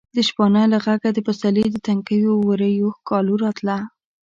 [0.15, 3.77] د شپانه له غږه د پسرلي د تنکیو ورویو ښکالو راتله.